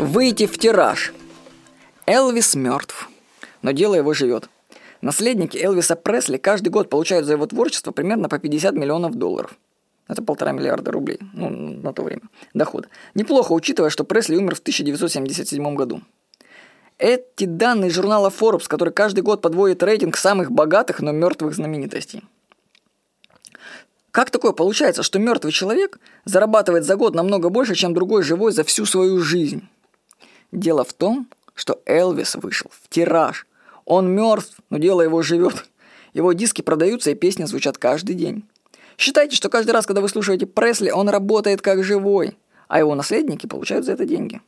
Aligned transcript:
Выйти 0.00 0.46
в 0.46 0.56
тираж. 0.56 1.12
Элвис 2.06 2.54
мертв, 2.54 3.10
но 3.60 3.72
дело 3.72 3.94
его 3.94 4.14
живет. 4.14 4.48
Наследники 5.02 5.58
Элвиса 5.58 5.94
Пресли 5.94 6.38
каждый 6.38 6.70
год 6.70 6.88
получают 6.88 7.26
за 7.26 7.34
его 7.34 7.44
творчество 7.44 7.92
примерно 7.92 8.30
по 8.30 8.38
50 8.38 8.74
миллионов 8.76 9.16
долларов. 9.16 9.58
Это 10.08 10.22
полтора 10.22 10.52
миллиарда 10.52 10.90
рублей, 10.90 11.18
ну, 11.34 11.50
на 11.50 11.92
то 11.92 12.02
время, 12.02 12.22
дохода. 12.54 12.88
Неплохо, 13.14 13.52
учитывая, 13.52 13.90
что 13.90 14.04
Пресли 14.04 14.36
умер 14.36 14.54
в 14.54 14.60
1977 14.60 15.74
году. 15.74 16.00
Эти 16.96 17.44
данные 17.44 17.90
журнала 17.90 18.30
Forbes, 18.30 18.68
который 18.68 18.94
каждый 18.94 19.20
год 19.20 19.42
подводит 19.42 19.82
рейтинг 19.82 20.16
самых 20.16 20.50
богатых, 20.50 21.00
но 21.00 21.12
мертвых 21.12 21.54
знаменитостей. 21.54 22.24
Как 24.12 24.30
такое 24.30 24.52
получается, 24.52 25.02
что 25.02 25.18
мертвый 25.18 25.52
человек 25.52 26.00
зарабатывает 26.24 26.84
за 26.84 26.96
год 26.96 27.14
намного 27.14 27.50
больше, 27.50 27.74
чем 27.74 27.92
другой 27.92 28.22
живой 28.22 28.52
за 28.52 28.64
всю 28.64 28.86
свою 28.86 29.18
жизнь? 29.18 29.68
Дело 30.52 30.84
в 30.84 30.92
том, 30.92 31.28
что 31.54 31.80
Элвис 31.86 32.34
вышел 32.36 32.70
в 32.72 32.88
тираж. 32.88 33.46
Он 33.84 34.10
мертв, 34.10 34.56
но 34.70 34.78
дело 34.78 35.02
его 35.02 35.22
живет. 35.22 35.66
Его 36.12 36.32
диски 36.32 36.62
продаются 36.62 37.10
и 37.10 37.14
песни 37.14 37.44
звучат 37.44 37.78
каждый 37.78 38.14
день. 38.14 38.44
Считайте, 38.98 39.36
что 39.36 39.48
каждый 39.48 39.70
раз, 39.70 39.86
когда 39.86 40.00
вы 40.00 40.08
слушаете 40.08 40.46
Пресли, 40.46 40.90
он 40.90 41.08
работает 41.08 41.62
как 41.62 41.84
живой, 41.84 42.36
а 42.68 42.78
его 42.80 42.94
наследники 42.94 43.46
получают 43.46 43.86
за 43.86 43.92
это 43.92 44.04
деньги. 44.04 44.42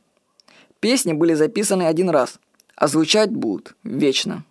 Песни 0.79 1.13
были 1.13 1.33
записаны 1.33 1.83
один 1.83 2.09
раз, 2.09 2.39
а 2.75 2.87
звучать 2.87 3.31
будут 3.31 3.75
вечно. 3.83 4.43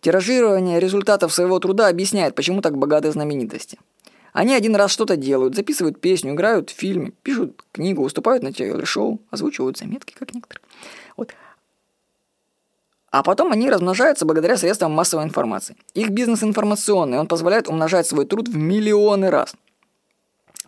Тиражирование 0.00 0.80
результатов 0.80 1.32
своего 1.32 1.58
труда 1.58 1.88
объясняет, 1.88 2.34
почему 2.34 2.62
так 2.62 2.78
богаты 2.78 3.10
знаменитости. 3.10 3.78
Они 4.32 4.54
один 4.54 4.76
раз 4.76 4.90
что-то 4.90 5.16
делают, 5.16 5.54
записывают 5.54 6.00
песню, 6.00 6.32
играют 6.32 6.70
в 6.70 6.74
фильме, 6.74 7.12
пишут 7.22 7.64
книгу, 7.72 8.02
выступают 8.02 8.42
на 8.42 8.52
телешоу, 8.52 9.20
озвучивают 9.30 9.78
заметки, 9.78 10.14
как 10.18 10.34
некоторые. 10.34 10.62
Вот. 11.16 11.34
А 13.10 13.24
потом 13.24 13.50
они 13.50 13.68
размножаются 13.68 14.24
благодаря 14.24 14.56
средствам 14.56 14.92
массовой 14.92 15.24
информации. 15.24 15.76
Их 15.94 16.10
бизнес 16.10 16.44
информационный, 16.44 17.18
он 17.18 17.26
позволяет 17.26 17.68
умножать 17.68 18.06
свой 18.06 18.24
труд 18.24 18.48
в 18.48 18.56
миллионы 18.56 19.30
раз. 19.30 19.54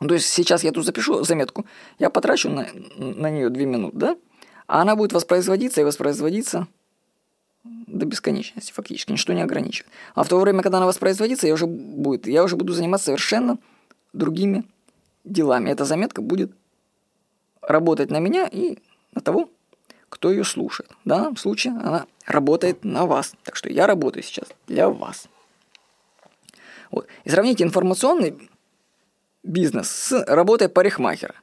То 0.00 0.14
есть 0.14 0.28
сейчас 0.28 0.64
я 0.64 0.72
тут 0.72 0.84
запишу 0.84 1.22
заметку, 1.22 1.64
я 2.00 2.10
потрачу 2.10 2.48
на, 2.48 2.66
на 2.96 3.30
нее 3.30 3.48
две 3.48 3.66
минуты, 3.66 3.96
да? 3.96 4.16
А 4.66 4.82
она 4.82 4.96
будет 4.96 5.12
воспроизводиться 5.12 5.80
и 5.80 5.84
воспроизводиться 5.84 6.66
до 7.92 8.06
бесконечности, 8.06 8.72
фактически, 8.72 9.12
ничто 9.12 9.32
не 9.32 9.42
ограничивает. 9.42 9.92
А 10.14 10.24
в 10.24 10.28
то 10.28 10.38
время, 10.40 10.62
когда 10.62 10.78
она 10.78 10.86
воспроизводится, 10.86 11.46
я 11.46 11.54
уже, 11.54 11.66
будет, 11.66 12.26
я 12.26 12.42
уже 12.42 12.56
буду 12.56 12.72
заниматься 12.72 13.06
совершенно 13.06 13.58
другими 14.12 14.64
делами. 15.24 15.70
Эта 15.70 15.84
заметка 15.84 16.22
будет 16.22 16.52
работать 17.60 18.10
на 18.10 18.18
меня 18.18 18.48
и 18.50 18.78
на 19.14 19.20
того, 19.20 19.50
кто 20.08 20.30
ее 20.30 20.44
слушает. 20.44 20.90
В 21.04 21.08
данном 21.08 21.36
случае 21.36 21.74
она 21.74 22.06
работает 22.26 22.84
на 22.84 23.06
вас. 23.06 23.34
Так 23.44 23.56
что 23.56 23.70
я 23.70 23.86
работаю 23.86 24.22
сейчас 24.22 24.48
для 24.66 24.88
вас. 24.88 25.28
Вот. 26.90 27.06
И 27.24 27.30
сравните 27.30 27.64
информационный 27.64 28.50
бизнес 29.42 29.88
с 29.88 30.24
работой 30.26 30.68
парикмахера, 30.68 31.34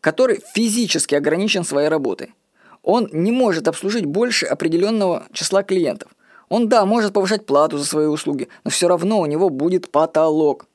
который 0.00 0.42
физически 0.54 1.14
ограничен 1.14 1.64
своей 1.64 1.88
работой. 1.88 2.34
Он 2.82 3.08
не 3.12 3.32
может 3.32 3.68
обслужить 3.68 4.06
больше 4.06 4.46
определенного 4.46 5.26
числа 5.32 5.62
клиентов. 5.62 6.10
Он, 6.48 6.68
да, 6.68 6.86
может 6.86 7.12
повышать 7.12 7.46
плату 7.46 7.78
за 7.78 7.84
свои 7.84 8.06
услуги, 8.06 8.48
но 8.64 8.70
все 8.70 8.88
равно 8.88 9.20
у 9.20 9.26
него 9.26 9.50
будет 9.50 9.90
потолок. 9.90 10.66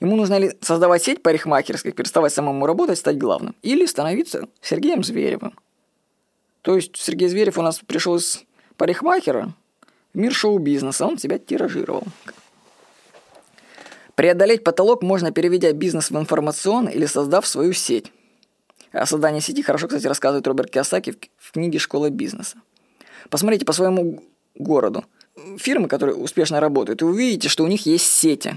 Ему 0.00 0.16
нужно 0.16 0.38
ли 0.38 0.52
создавать 0.60 1.02
сеть 1.02 1.22
парикмахерских, 1.22 1.94
переставать 1.94 2.32
самому 2.32 2.66
работать, 2.66 2.98
стать 2.98 3.18
главным, 3.18 3.54
или 3.62 3.86
становиться 3.86 4.48
Сергеем 4.60 5.02
Зверевым. 5.02 5.58
То 6.62 6.76
есть 6.76 6.96
Сергей 6.96 7.28
Зверев 7.28 7.58
у 7.58 7.62
нас 7.62 7.80
пришел 7.80 8.16
из 8.16 8.44
парикмахера 8.76 9.52
в 10.12 10.18
мир 10.18 10.32
шоу-бизнеса, 10.32 11.06
он 11.06 11.18
себя 11.18 11.38
тиражировал. 11.38 12.04
Преодолеть 14.14 14.62
потолок 14.62 15.02
можно, 15.02 15.32
переведя 15.32 15.72
бизнес 15.72 16.10
в 16.10 16.16
информационный 16.16 16.92
или 16.92 17.06
создав 17.06 17.46
свою 17.46 17.72
сеть. 17.72 18.12
О 18.94 19.06
создании 19.06 19.40
сети 19.40 19.60
хорошо, 19.60 19.88
кстати, 19.88 20.06
рассказывает 20.06 20.46
Роберт 20.46 20.70
Киосаки 20.70 21.10
в, 21.10 21.16
в 21.38 21.52
книге 21.52 21.80
«Школа 21.80 22.10
бизнеса». 22.10 22.58
Посмотрите 23.28 23.64
по 23.64 23.72
своему 23.72 24.22
городу. 24.54 25.04
Фирмы, 25.58 25.88
которые 25.88 26.14
успешно 26.14 26.60
работают, 26.60 27.02
и 27.02 27.04
увидите, 27.04 27.48
что 27.48 27.64
у 27.64 27.66
них 27.66 27.86
есть 27.86 28.06
сети. 28.06 28.56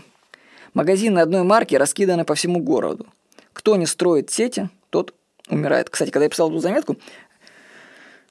Магазины 0.75 1.17
одной 1.19 1.41
марки 1.41 1.73
раскиданы 1.73 2.23
по 2.23 2.35
всему 2.35 2.59
городу. 2.59 3.07
Кто 3.51 3.77
не 3.77 3.87
строит 3.87 4.29
сети, 4.29 4.69
тот 4.91 5.15
умирает. 5.49 5.89
Кстати, 5.89 6.11
когда 6.11 6.25
я 6.25 6.29
писал 6.29 6.51
эту 6.51 6.59
заметку, 6.59 6.97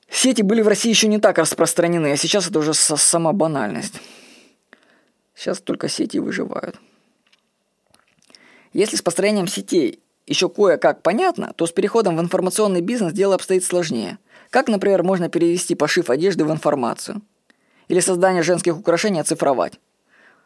сети 0.09 0.43
были 0.43 0.63
в 0.63 0.69
России 0.69 0.91
еще 0.91 1.09
не 1.09 1.19
так 1.19 1.39
распространены, 1.39 2.13
а 2.13 2.17
сейчас 2.17 2.47
это 2.47 2.61
уже 2.61 2.73
сама 2.73 3.33
банальность. 3.33 4.01
Сейчас 5.35 5.61
только 5.61 5.89
сети 5.89 6.21
выживают. 6.21 6.79
Если 8.73 8.95
с 8.95 9.03
построением 9.03 9.49
сетей 9.49 10.01
еще 10.27 10.49
кое-как 10.49 11.03
понятно, 11.03 11.53
то 11.57 11.67
с 11.67 11.73
переходом 11.73 12.17
в 12.17 12.21
информационный 12.21 12.81
бизнес 12.81 13.13
дело 13.13 13.37
обстоит 13.37 13.65
сложнее. 13.65 14.19
Как, 14.51 14.69
например, 14.69 15.03
можно 15.03 15.29
перевести 15.29 15.75
пошив 15.75 16.11
одежды 16.11 16.45
в 16.45 16.51
информацию? 16.51 17.23
Или 17.89 18.01
создание 18.01 18.43
женских 18.43 18.77
украшений 18.77 19.21
оцифровать? 19.21 19.75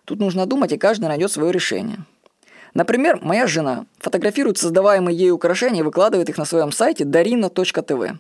Тут 0.04 0.18
нужно 0.18 0.46
думать, 0.46 0.72
и 0.72 0.78
каждый 0.78 1.06
найдет 1.06 1.32
свое 1.32 1.52
решение. 1.52 2.04
Например, 2.74 3.18
моя 3.22 3.46
жена 3.46 3.86
фотографирует 3.98 4.58
создаваемые 4.58 5.16
ей 5.16 5.30
украшения 5.30 5.80
и 5.80 5.84
выкладывает 5.84 6.28
их 6.28 6.38
на 6.38 6.44
своем 6.44 6.72
сайте 6.72 7.04
darina.tv. 7.04 8.18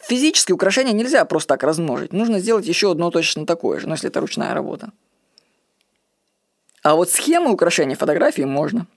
Физические 0.00 0.54
украшения 0.54 0.92
нельзя 0.92 1.24
просто 1.24 1.54
так 1.54 1.62
размножить. 1.62 2.12
Нужно 2.12 2.40
сделать 2.40 2.66
еще 2.66 2.90
одно 2.90 3.10
точно 3.10 3.46
такое 3.46 3.78
же, 3.78 3.86
но 3.86 3.94
если 3.94 4.08
это 4.08 4.20
ручная 4.20 4.54
работа. 4.54 4.90
А 6.82 6.96
вот 6.96 7.10
схемы 7.10 7.52
украшений 7.52 7.94
фотографии 7.94 8.42
можно– 8.42 8.86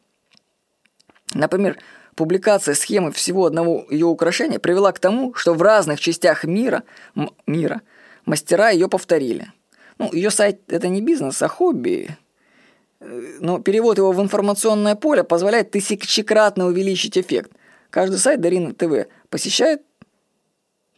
Например, 1.33 1.77
публикация 2.16 2.75
схемы 2.75 3.11
всего 3.11 3.45
одного 3.45 3.85
ее 3.89 4.05
украшения 4.05 4.59
привела 4.59 4.91
к 4.91 4.99
тому, 4.99 5.33
что 5.33 5.53
в 5.53 5.61
разных 5.61 5.99
частях 5.99 6.44
мира, 6.44 6.83
мира 7.47 7.81
мастера 8.25 8.69
ее 8.69 8.88
повторили. 8.88 9.51
Ну, 9.97 10.11
ее 10.13 10.31
сайт– 10.31 10.61
это 10.67 10.88
не 10.88 11.01
бизнес, 11.01 11.41
а 11.41 11.47
хобби. 11.47 12.09
Но 12.99 13.59
перевод 13.59 13.97
его 13.97 14.11
в 14.11 14.21
информационное 14.21 14.95
поле 14.95 15.23
позволяет 15.23 15.71
тысячекратно 15.71 16.66
увеличить 16.66 17.17
эффект. 17.17 17.51
Каждый 17.89 18.17
сайт 18.17 18.41
Дарина 18.41 18.73
ТВ 18.73 19.07
посещает 19.29 19.81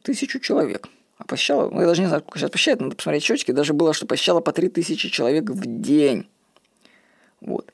тысячу 0.01 0.39
человек. 0.39 0.87
А 1.17 1.23
посещала, 1.23 1.69
ну, 1.69 1.81
я 1.81 1.87
даже 1.87 2.01
не 2.01 2.07
знаю, 2.07 2.21
сколько 2.21 2.39
сейчас 2.39 2.51
посещает, 2.51 2.81
надо 2.81 2.95
посмотреть 2.95 3.23
счетчики, 3.23 3.51
даже 3.51 3.73
было, 3.73 3.93
что 3.93 4.05
посещало 4.05 4.41
по 4.41 4.51
3000 4.51 5.09
человек 5.09 5.49
в 5.49 5.65
день. 5.81 6.27
Вот. 7.41 7.71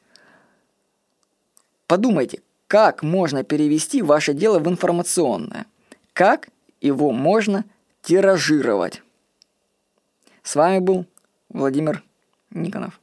Подумайте, 1.87 2.41
как 2.71 3.03
можно 3.03 3.43
перевести 3.43 4.01
ваше 4.01 4.33
дело 4.33 4.57
в 4.59 4.69
информационное? 4.69 5.65
Как 6.13 6.47
его 6.79 7.11
можно 7.11 7.65
тиражировать? 8.01 9.03
С 10.41 10.55
вами 10.55 10.79
был 10.79 11.05
Владимир 11.49 12.01
Никонов. 12.49 13.00